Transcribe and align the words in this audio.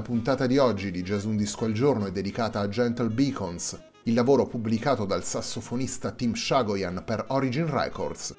La 0.00 0.06
puntata 0.06 0.46
di 0.46 0.56
oggi 0.56 0.90
di 0.90 1.02
Jazz 1.02 1.24
Un 1.24 1.36
Disco 1.36 1.66
al 1.66 1.72
Giorno 1.72 2.06
è 2.06 2.10
dedicata 2.10 2.60
a 2.60 2.68
Gentle 2.68 3.10
Beacons, 3.10 3.78
il 4.04 4.14
lavoro 4.14 4.46
pubblicato 4.46 5.04
dal 5.04 5.22
sassofonista 5.22 6.12
Tim 6.12 6.32
Shagoyan 6.32 7.02
per 7.04 7.26
Origin 7.28 7.68
Records. 7.70 8.34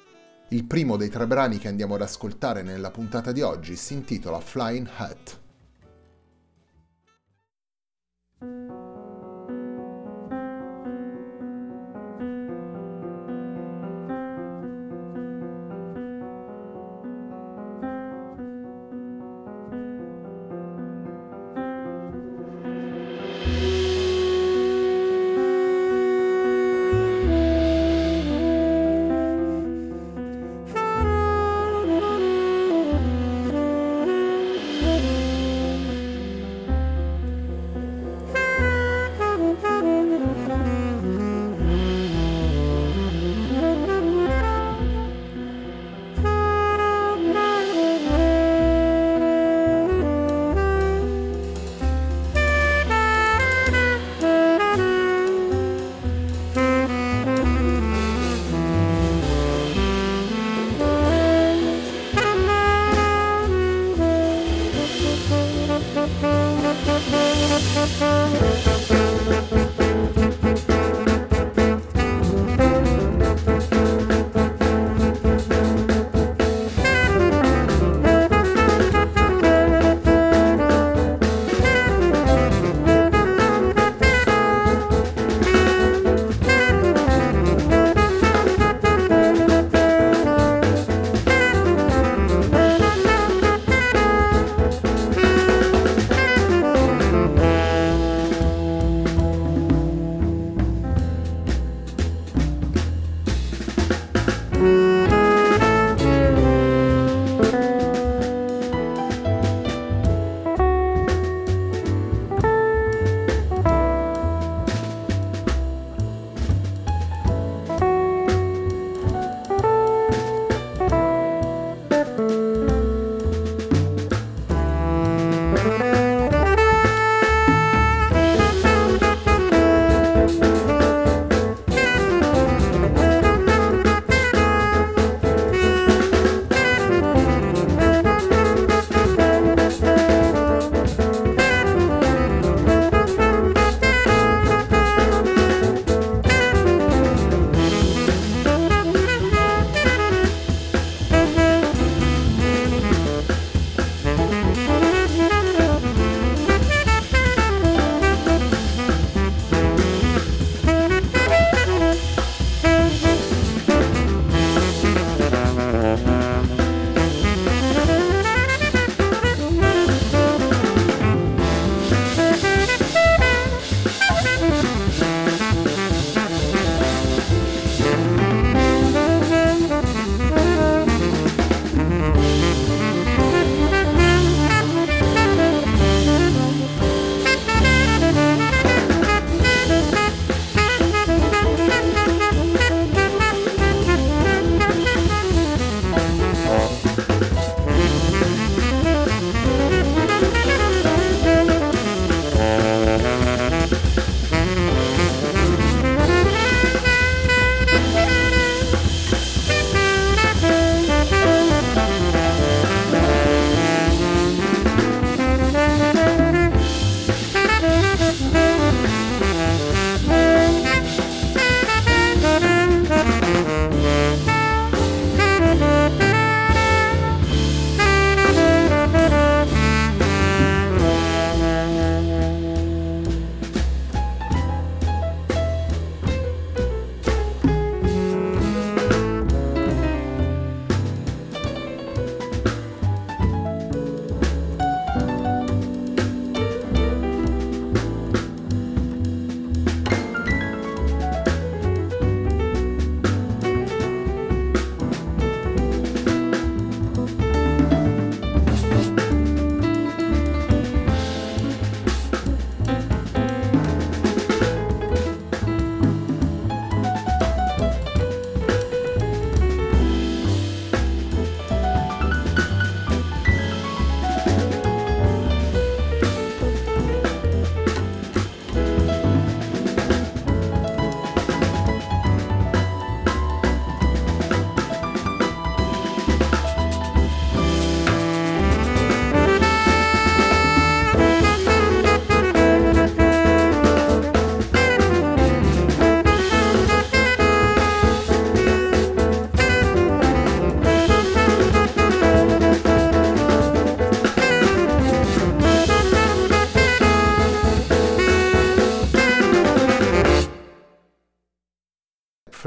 Il 0.50 0.66
primo 0.66 0.98
dei 0.98 1.10
tre 1.10 1.28
brani 1.28 1.60
che 1.60 1.68
andiamo 1.68 1.94
ad 1.94 2.02
ascoltare 2.02 2.64
nella 2.64 2.90
puntata 2.90 3.32
di 3.32 3.42
oggi 3.42 3.76
si 3.76 3.94
intitola 3.94 4.40
Flying 4.40 4.90
Hat. 4.96 5.41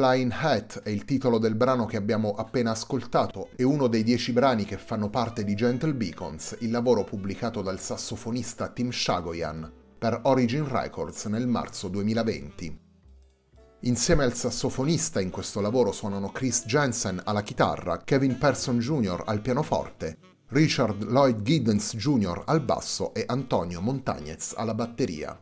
Flying 0.04 0.34
Hat 0.34 0.82
è 0.82 0.90
il 0.90 1.06
titolo 1.06 1.38
del 1.38 1.54
brano 1.54 1.86
che 1.86 1.96
abbiamo 1.96 2.32
appena 2.32 2.72
ascoltato 2.72 3.48
e 3.56 3.62
uno 3.62 3.86
dei 3.86 4.02
dieci 4.02 4.32
brani 4.32 4.66
che 4.66 4.76
fanno 4.76 5.08
parte 5.08 5.44
di 5.44 5.54
Gentle 5.54 5.94
Beacons, 5.94 6.58
il 6.60 6.70
lavoro 6.70 7.04
pubblicato 7.04 7.62
dal 7.62 7.80
sassofonista 7.80 8.68
Tim 8.68 8.90
Shagoyan 8.90 9.72
per 9.96 10.20
Origin 10.24 10.68
Records 10.68 11.24
nel 11.24 11.46
marzo 11.46 11.88
2020. 11.88 12.78
Insieme 13.80 14.24
al 14.24 14.34
sassofonista 14.34 15.22
in 15.22 15.30
questo 15.30 15.62
lavoro 15.62 15.90
suonano 15.90 16.28
Chris 16.28 16.66
Jensen 16.66 17.22
alla 17.24 17.42
chitarra, 17.42 17.96
Kevin 18.04 18.36
Person 18.36 18.80
Jr. 18.80 19.22
al 19.24 19.40
pianoforte, 19.40 20.18
Richard 20.48 21.02
Lloyd 21.02 21.40
Giddens 21.40 21.96
Jr. 21.96 22.42
al 22.44 22.60
basso 22.60 23.14
e 23.14 23.24
Antonio 23.26 23.80
Montagnez 23.80 24.52
alla 24.54 24.74
batteria. 24.74 25.34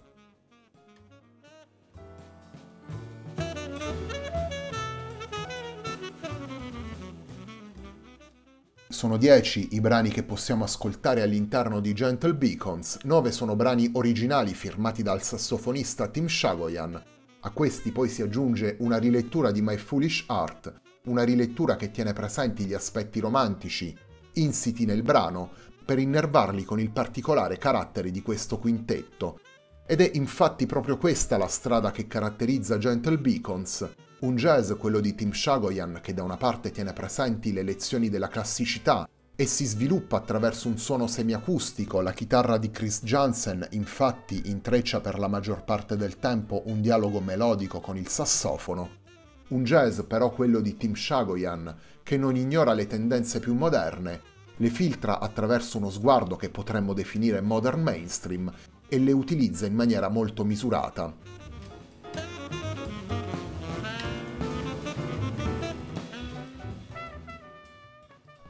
Sono 9.02 9.16
10 9.16 9.70
i 9.72 9.81
brani 9.81 10.10
che 10.10 10.22
possiamo 10.22 10.62
ascoltare 10.62 11.22
all'interno 11.22 11.81
di 11.81 11.93
Gentle 11.93 12.37
Beacons, 12.37 13.00
9 13.02 13.32
sono 13.32 13.56
brani 13.56 13.90
originali 13.94 14.54
firmati 14.54 15.02
dal 15.02 15.25
sassofonista 15.25 16.06
Tim 16.06 16.28
Shagoyan. 16.28 17.02
A 17.40 17.50
questi 17.50 17.90
poi 17.90 18.08
si 18.08 18.22
aggiunge 18.22 18.76
una 18.78 18.99
rilettura 18.99 19.50
di 19.50 19.60
My 19.60 19.76
Foolish 19.76 20.22
Art, 20.28 20.72
una 21.06 21.25
rilettura 21.25 21.75
che 21.75 21.90
tiene 21.90 22.12
presenti 22.12 22.64
gli 22.64 22.75
aspetti 22.75 23.19
romantici, 23.19 23.93
insiti 24.34 24.84
nel 24.84 25.02
brano, 25.02 25.50
per 25.84 25.99
innervarli 25.99 26.62
con 26.62 26.78
il 26.78 26.93
particolare 26.93 27.58
carattere 27.58 28.12
di 28.12 28.22
questo 28.22 28.60
quintetto. 28.60 29.40
Ed 29.84 30.00
è 30.00 30.12
infatti 30.14 30.64
proprio 30.66 30.96
questa 30.96 31.37
la 31.37 31.49
strada 31.49 31.90
che 31.90 32.06
caratterizza 32.06 32.78
Gentle 32.78 33.19
Beacons, 33.19 33.84
un 34.23 34.37
jazz, 34.37 34.71
quello 34.79 35.01
di 35.01 35.17
Tim 35.17 35.33
Shagoyan, 35.33 35.99
che 36.01 36.15
da 36.15 36.23
una 36.23 36.37
parte 36.37 36.71
tiene 36.71 36.93
presenti 36.93 37.53
le 37.53 37.65
lezioni 37.65 38.09
della 38.09 38.29
classicità 38.29 39.09
e 39.35 39.47
si 39.47 39.65
sviluppa 39.65 40.17
attraverso 40.17 40.69
un 40.69 40.79
suono 40.79 41.09
semiacustico. 41.09 42.01
La 42.01 42.13
chitarra 42.13 42.57
di 42.57 42.71
Chris 42.71 43.01
Jansen 43.03 43.67
infatti 43.71 44.43
intreccia 44.45 45.01
per 45.01 45.19
la 45.19 45.27
maggior 45.27 45.65
parte 45.65 45.97
del 45.97 46.19
tempo 46.19 46.63
un 46.67 46.81
dialogo 46.81 47.21
melodico 47.21 47.81
con 47.81 47.97
il 47.97 48.07
sassofono. 48.07 49.01
Un 49.49 49.65
jazz 49.65 50.01
però 50.03 50.31
quello 50.31 50.61
di 50.61 50.77
Tim 50.77 50.95
Shagoyan, 50.95 51.77
che 52.05 52.17
non 52.17 52.37
ignora 52.37 52.75
le 52.75 52.87
tendenze 52.87 53.41
più 53.41 53.55
moderne, 53.55 54.21
le 54.57 54.71
filtra 54.71 55.19
attraverso 55.19 55.79
uno 55.79 55.91
sguardo 55.91 56.37
che 56.37 56.49
potremmo 56.49 56.93
definire 56.93 57.41
modern 57.41 57.83
mainstream 57.83 58.53
e 58.89 58.99
le 59.01 59.11
utilizza 59.11 59.67
in 59.67 59.75
maniera 59.75 60.09
molto 60.09 60.45
misurata. 60.45 61.41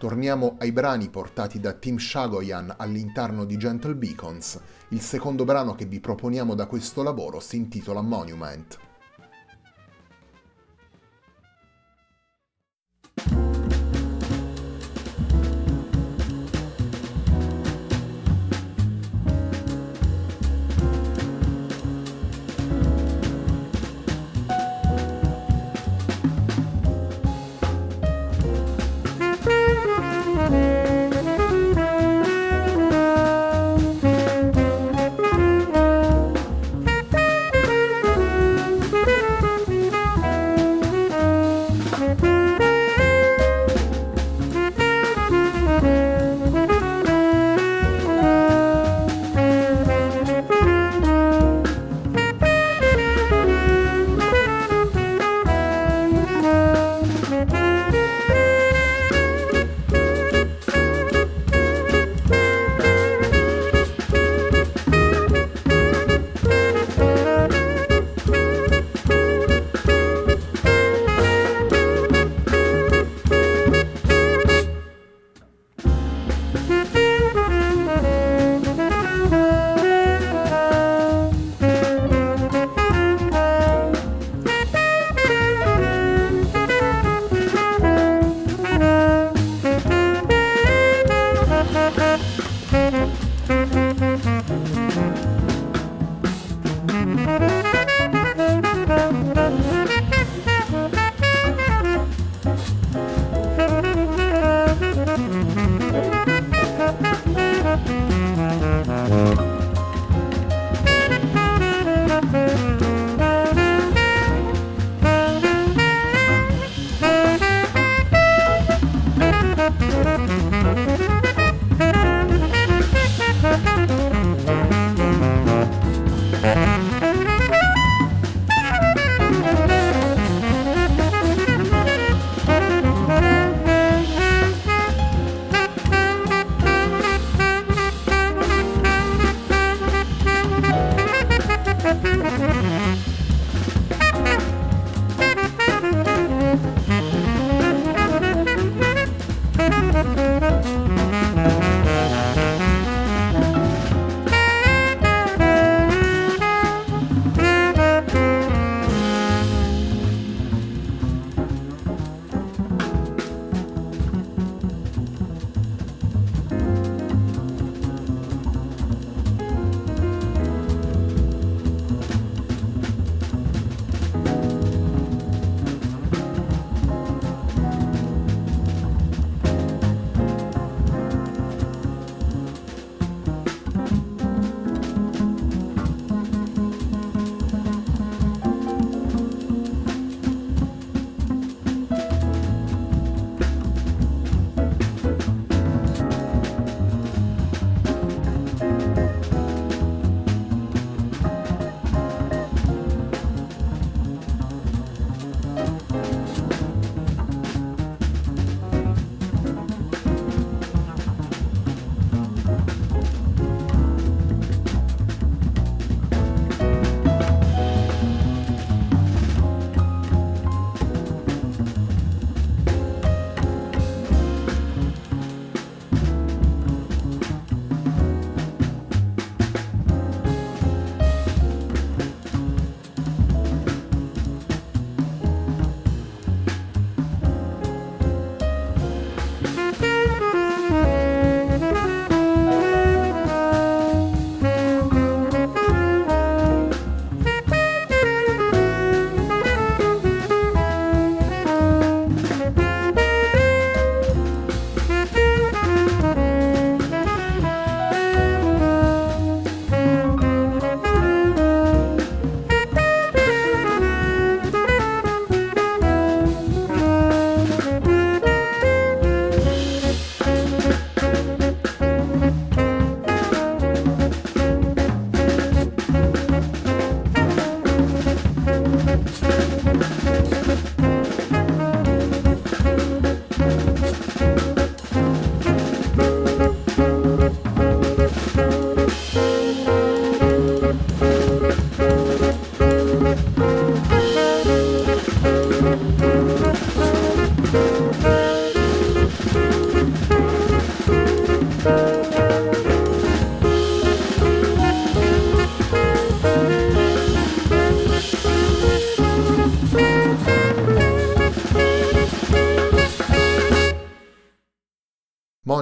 Torniamo 0.02 0.56
ai 0.58 0.72
brani 0.72 1.10
portati 1.10 1.60
da 1.60 1.74
Tim 1.74 1.96
Shagoyan 1.96 2.74
all'interno 2.76 3.44
di 3.44 3.56
Gentle 3.56 3.94
Beacons. 3.94 4.58
Il 4.88 5.00
secondo 5.00 5.44
brano 5.44 5.76
che 5.76 5.84
vi 5.84 6.00
proponiamo 6.00 6.56
da 6.56 6.66
questo 6.66 7.04
lavoro 7.04 7.38
si 7.38 7.54
intitola 7.54 8.00
Monument. 8.00 8.91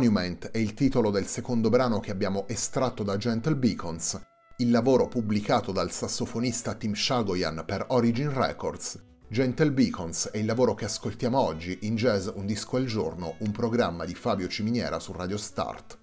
Monument 0.00 0.50
è 0.50 0.57
il 0.57 0.73
titolo 0.73 1.11
del 1.11 1.26
secondo 1.26 1.69
brano 1.69 2.00
che 2.00 2.11
abbiamo 2.11 2.49
estratto 2.49 3.02
da 3.02 3.19
Gentle 3.19 3.54
Beacons, 3.54 4.19
il 4.57 4.71
lavoro 4.71 5.09
pubblicato 5.09 5.73
dal 5.73 5.90
sassofonista 5.90 6.73
Tim 6.73 6.95
Shagoyan 6.95 7.64
per 7.66 7.85
Origin 7.88 8.33
Records. 8.33 8.99
Gentle 9.28 9.71
Beacons 9.73 10.30
è 10.33 10.38
il 10.38 10.47
lavoro 10.47 10.75
che 10.75 10.87
ascoltiamo 10.87 11.38
oggi 11.38 11.80
in 11.83 11.97
Jazz 11.97 12.28
Un 12.33 12.47
disco 12.47 12.78
al 12.78 12.87
giorno, 12.87 13.35
un 13.40 13.50
programma 13.50 14.07
di 14.07 14.14
Fabio 14.14 14.49
Ciminiera 14.49 14.99
su 14.99 15.12
Radio 15.12 15.37
Start. 15.37 15.99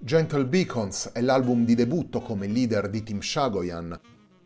Gentle 0.00 0.46
Beacons 0.46 1.10
è 1.12 1.20
l'album 1.20 1.64
di 1.64 1.76
debutto 1.76 2.20
come 2.22 2.48
leader 2.48 2.90
di 2.90 3.04
Tim 3.04 3.20
Shagoyan. 3.20 4.00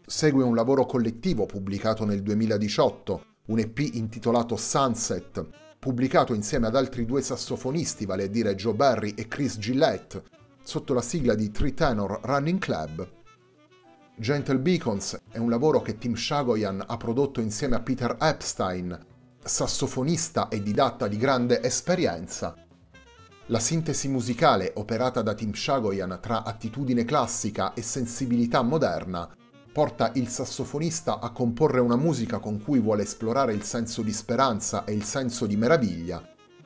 Segue 0.09 0.43
un 0.43 0.55
lavoro 0.55 0.87
collettivo 0.87 1.45
pubblicato 1.45 2.07
nel 2.07 2.23
2018, 2.23 3.25
un 3.49 3.59
EP 3.59 3.79
intitolato 3.79 4.57
Sunset, 4.57 5.47
pubblicato 5.79 6.33
insieme 6.33 6.67
ad 6.67 6.77
altri 6.77 7.05
due 7.05 7.21
sassofonisti, 7.21 8.07
vale 8.07 8.23
a 8.23 8.27
dire 8.27 8.55
Joe 8.55 8.73
Barry 8.73 9.13
e 9.13 9.29
Chris 9.29 9.59
Gillette, 9.59 10.23
sotto 10.63 10.95
la 10.95 11.03
sigla 11.03 11.35
di 11.35 11.51
Three 11.51 11.75
Tenor 11.75 12.21
Running 12.23 12.59
Club. 12.59 13.07
Gentle 14.17 14.59
Beacons 14.61 15.21
è 15.31 15.37
un 15.37 15.51
lavoro 15.51 15.83
che 15.83 15.99
Tim 15.99 16.15
Shagoyan 16.15 16.83
ha 16.87 16.97
prodotto 16.97 17.43
insieme 17.43 17.77
a 17.77 17.81
Peter 17.81 18.17
Epstein, 18.19 18.99
sassofonista 19.45 20.49
e 20.49 20.63
didatta 20.63 21.07
di 21.07 21.19
grande 21.19 21.63
esperienza, 21.63 22.55
la 23.49 23.59
sintesi 23.59 24.09
musicale 24.09 24.73
operata 24.77 25.21
da 25.21 25.35
Tim 25.35 25.53
Shagoyan 25.53 26.19
tra 26.23 26.45
attitudine 26.45 27.05
classica 27.05 27.75
e 27.75 27.83
sensibilità 27.83 28.63
moderna 28.63 29.29
porta 29.73 30.11
il 30.15 30.29
sassofonista 30.29 31.21
a 31.21 31.31
comporre 31.31 31.81
una 31.81 31.97
musica 31.97 32.39
con 32.39 32.63
cui 32.63 32.81
vuole 32.81 33.03
esplorare 33.03 33.53
il 33.53 33.63
senso 33.63 34.03
di 34.03 34.13
speranza 34.13 34.85
e 34.85 34.93
il 34.93 35.05
senso 35.05 35.47
di 35.47 35.57
meraviglia. 35.57 36.23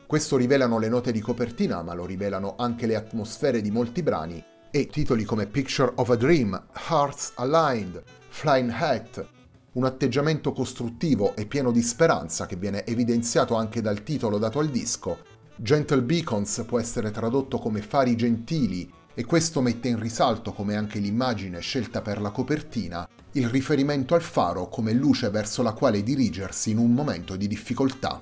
Questo 0.06 0.36
rivelano 0.36 0.78
le 0.78 0.88
note 0.88 1.12
di 1.12 1.20
copertina, 1.20 1.82
ma 1.82 1.94
lo 1.94 2.04
rivelano 2.04 2.54
anche 2.56 2.86
le 2.86 2.96
atmosfere 2.96 3.60
di 3.60 3.70
molti 3.70 4.02
brani 4.02 4.42
e 4.70 4.86
titoli 4.86 5.24
come 5.24 5.46
Picture 5.46 5.92
of 5.96 6.10
a 6.10 6.16
Dream, 6.16 6.66
Hearts 6.88 7.32
Aligned, 7.36 8.02
Flying 8.28 8.70
Hat, 8.70 9.26
un 9.72 9.84
atteggiamento 9.84 10.52
costruttivo 10.52 11.34
e 11.34 11.46
pieno 11.46 11.70
di 11.70 11.82
speranza 11.82 12.46
che 12.46 12.56
viene 12.56 12.84
evidenziato 12.84 13.54
anche 13.54 13.80
dal 13.80 14.02
titolo 14.02 14.38
dato 14.38 14.58
al 14.58 14.68
disco, 14.68 15.18
Gentle 15.56 16.02
Beacons 16.02 16.64
può 16.66 16.78
essere 16.78 17.10
tradotto 17.10 17.58
come 17.58 17.82
fari 17.82 18.16
gentili 18.16 18.90
e 19.14 19.24
questo 19.24 19.60
mette 19.60 19.88
in 19.88 19.98
risalto, 19.98 20.52
come 20.52 20.76
anche 20.76 20.98
l'immagine 20.98 21.60
scelta 21.60 22.02
per 22.02 22.20
la 22.20 22.30
copertina, 22.30 23.08
il 23.32 23.48
riferimento 23.48 24.14
al 24.14 24.22
faro 24.22 24.68
come 24.68 24.92
luce 24.92 25.30
verso 25.30 25.62
la 25.62 25.72
quale 25.72 26.02
dirigersi 26.02 26.70
in 26.70 26.78
un 26.78 26.92
momento 26.92 27.36
di 27.36 27.46
difficoltà. 27.46 28.20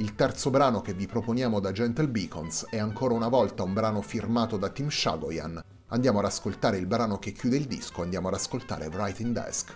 Il 0.00 0.14
terzo 0.14 0.50
brano 0.50 0.80
che 0.80 0.94
vi 0.94 1.06
proponiamo 1.06 1.58
da 1.58 1.72
Gentle 1.72 2.08
Beacons 2.08 2.66
è 2.70 2.78
ancora 2.78 3.14
una 3.14 3.28
volta 3.28 3.62
un 3.64 3.72
brano 3.72 4.00
firmato 4.00 4.56
da 4.56 4.68
Tim 4.68 4.88
Shagoyan, 4.88 5.62
Andiamo 5.90 6.18
ad 6.18 6.26
ascoltare 6.26 6.76
il 6.76 6.84
brano 6.84 7.18
che 7.18 7.32
chiude 7.32 7.56
il 7.56 7.64
disco, 7.64 8.02
andiamo 8.02 8.28
ad 8.28 8.34
ascoltare 8.34 8.88
Writing 8.88 9.32
Desk. 9.32 9.74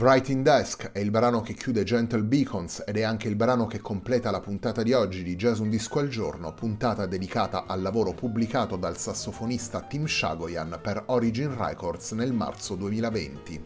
Writing 0.00 0.42
Desk 0.42 0.92
è 0.92 0.98
il 0.98 1.10
brano 1.10 1.42
che 1.42 1.52
chiude 1.52 1.84
Gentle 1.84 2.22
Beacons 2.22 2.84
ed 2.86 2.96
è 2.96 3.02
anche 3.02 3.28
il 3.28 3.36
brano 3.36 3.66
che 3.66 3.80
completa 3.80 4.30
la 4.30 4.40
puntata 4.40 4.82
di 4.82 4.94
oggi 4.94 5.22
di 5.22 5.36
Jazz 5.36 5.58
Un 5.58 5.68
Disco 5.68 5.98
al 5.98 6.08
Giorno, 6.08 6.54
puntata 6.54 7.04
dedicata 7.04 7.66
al 7.66 7.82
lavoro 7.82 8.14
pubblicato 8.14 8.76
dal 8.76 8.96
sassofonista 8.96 9.82
Tim 9.82 10.06
Shagoyan 10.06 10.78
per 10.80 11.02
Origin 11.08 11.54
Records 11.54 12.12
nel 12.12 12.32
marzo 12.32 12.76
2020. 12.76 13.64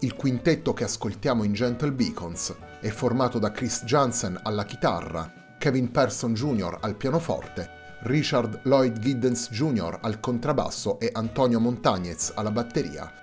Il 0.00 0.14
quintetto 0.16 0.72
che 0.72 0.82
ascoltiamo 0.82 1.44
in 1.44 1.52
Gentle 1.52 1.92
Beacons 1.92 2.52
è 2.80 2.88
formato 2.88 3.38
da 3.38 3.52
Chris 3.52 3.84
Jansen 3.84 4.40
alla 4.42 4.64
chitarra, 4.64 5.56
Kevin 5.56 5.92
Person 5.92 6.34
Jr. 6.34 6.78
al 6.80 6.96
pianoforte, 6.96 7.70
Richard 8.00 8.62
Lloyd 8.64 8.98
Giddens 8.98 9.50
Jr. 9.50 10.00
al 10.02 10.18
contrabbasso 10.18 10.98
e 10.98 11.10
Antonio 11.12 11.60
Montagnez 11.60 12.32
alla 12.34 12.50
batteria 12.50 13.22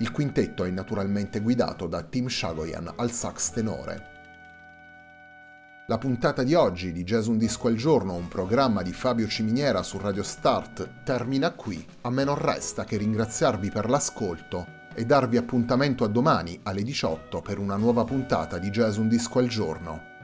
il 0.00 0.10
quintetto 0.12 0.64
è 0.64 0.70
naturalmente 0.70 1.40
guidato 1.40 1.88
da 1.88 2.02
Tim 2.02 2.28
Shagoyan 2.28 2.92
al 2.96 3.10
sax 3.10 3.50
tenore. 3.50 4.16
La 5.88 5.98
puntata 5.98 6.42
di 6.42 6.54
oggi 6.54 6.92
di 6.92 7.02
Jazz 7.02 7.26
Un 7.26 7.38
Disco 7.38 7.66
al 7.66 7.74
Giorno, 7.74 8.14
un 8.14 8.28
programma 8.28 8.82
di 8.82 8.92
Fabio 8.92 9.26
Ciminiera 9.26 9.82
su 9.82 9.98
Radio 9.98 10.22
Start, 10.22 11.02
termina 11.02 11.50
qui. 11.52 11.84
A 12.02 12.10
me 12.10 12.24
non 12.24 12.36
resta 12.36 12.84
che 12.84 12.98
ringraziarvi 12.98 13.70
per 13.70 13.88
l'ascolto 13.88 14.66
e 14.94 15.04
darvi 15.04 15.36
appuntamento 15.36 16.04
a 16.04 16.08
domani 16.08 16.60
alle 16.62 16.82
18 16.82 17.40
per 17.40 17.58
una 17.58 17.76
nuova 17.76 18.04
puntata 18.04 18.58
di 18.58 18.68
Jazz 18.68 18.98
Un 18.98 19.08
Disco 19.08 19.38
al 19.38 19.48
Giorno. 19.48 20.17